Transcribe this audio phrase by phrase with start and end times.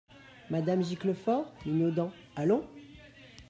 [0.49, 2.65] Madame Giclefort, minaudant.— Allons!